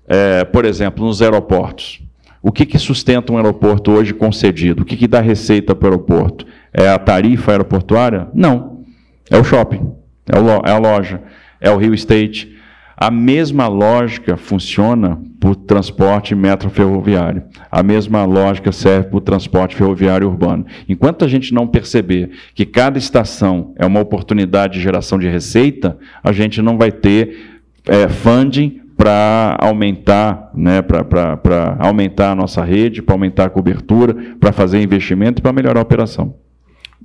[0.08, 2.01] É, por exemplo, nos aeroportos.
[2.41, 4.84] O que, que sustenta um aeroporto hoje concedido?
[4.84, 6.45] O que, que dá receita para o aeroporto?
[6.74, 8.28] É a tarifa aeroportuária?
[8.34, 8.84] Não.
[9.30, 9.91] É o shopping,
[10.26, 11.22] é, é a loja,
[11.59, 12.57] é o Rio Estate,
[12.99, 17.43] a mesma lógica funciona para o transporte metro-ferroviário.
[17.72, 20.65] A mesma lógica serve para o transporte ferroviário urbano.
[20.89, 25.95] Enquanto a gente não perceber que cada estação é uma oportunidade de geração de receita,
[26.24, 33.03] a gente não vai ter é, funding para aumentar, né, para aumentar a nossa rede,
[33.03, 36.34] para aumentar a cobertura, para fazer investimento e para melhorar a operação.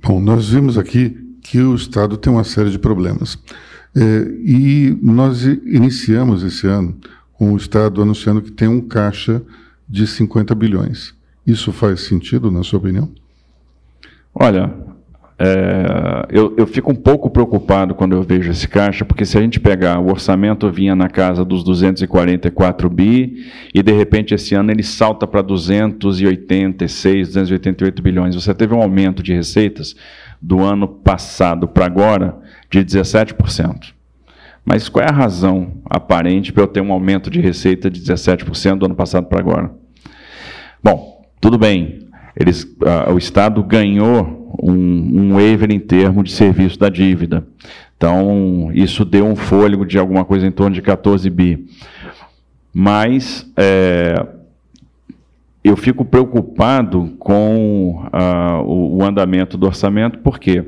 [0.05, 3.39] Bom, nós vimos aqui que o Estado tem uma série de problemas.
[3.95, 4.01] É,
[4.43, 6.97] e nós iniciamos esse ano
[7.31, 9.41] com o Estado anunciando que tem um caixa
[9.87, 11.15] de 50 bilhões.
[11.47, 13.09] Isso faz sentido, na sua opinião?
[14.35, 14.75] Olha,
[15.37, 19.41] é, eu, eu, fico um pouco preocupado quando eu vejo esse caixa, porque se a
[19.41, 24.71] gente pegar o orçamento vinha na casa dos 244 bi e de repente esse ano
[24.71, 28.35] ele salta para 286, 288 bilhões.
[28.35, 29.95] Você teve um aumento de receitas
[30.39, 32.37] do ano passado para agora
[32.69, 33.93] de 17%.
[34.63, 38.77] Mas qual é a razão aparente para eu ter um aumento de receita de 17%
[38.77, 39.71] do ano passado para agora?
[40.81, 42.07] Bom, tudo bem.
[42.35, 47.45] Eles, uh, o Estado ganhou um, um waiver em termos de serviço da dívida.
[47.95, 51.67] Então, isso deu um fôlego de alguma coisa em torno de 14 bi.
[52.73, 54.25] Mas é,
[55.63, 60.65] eu fico preocupado com uh, o, o andamento do orçamento, porque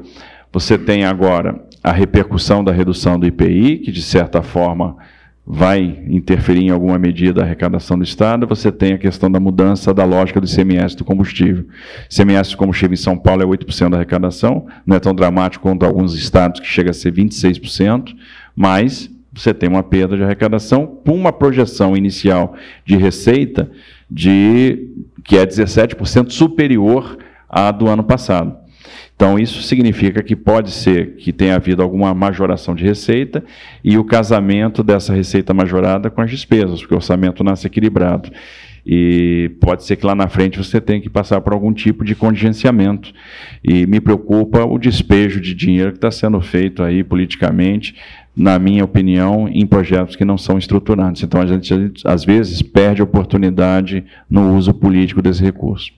[0.53, 4.95] você tem agora a repercussão da redução do IPI, que de certa forma
[5.48, 9.93] vai interferir em alguma medida da arrecadação do Estado, você tem a questão da mudança
[9.93, 11.66] da lógica do ICMS do combustível.
[12.10, 15.86] ICMS do combustível em São Paulo é 8% da arrecadação, não é tão dramático quanto
[15.86, 18.16] alguns estados que chega a ser 26%,
[18.56, 23.70] mas você tem uma perda de arrecadação com uma projeção inicial de receita
[24.10, 24.89] de
[25.24, 27.18] que é 17% superior
[27.48, 28.64] à do ano passado.
[29.16, 33.43] Então, isso significa que pode ser que tenha havido alguma majoração de receita
[33.82, 38.30] e o casamento dessa receita majorada com as despesas, porque o orçamento nasce equilibrado.
[38.86, 42.13] E pode ser que lá na frente você tenha que passar por algum tipo de
[42.13, 43.11] contingenciamento.
[43.63, 47.95] E me preocupa o despejo de dinheiro que está sendo feito aí politicamente,
[48.36, 51.24] na minha opinião, em projetos que não são estruturados.
[51.24, 55.91] Então a gente, às vezes, perde a oportunidade no uso político desse recurso.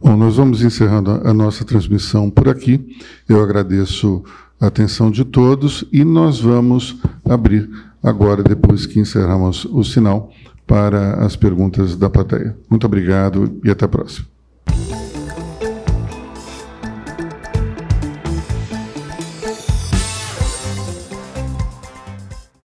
[0.00, 2.96] Bom, nós vamos encerrando a nossa transmissão por aqui.
[3.28, 4.22] Eu agradeço
[4.60, 7.68] a atenção de todos e nós vamos abrir
[8.02, 10.30] agora, depois que encerramos o sinal,
[10.66, 12.56] para as perguntas da plateia.
[12.70, 14.26] Muito obrigado e até a próxima.